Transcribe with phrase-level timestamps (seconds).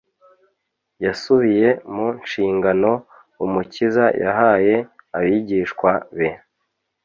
[1.05, 2.91] Yasubiye mu nshingano
[3.45, 4.75] Umukiza yahaye
[5.17, 6.29] abigishwa be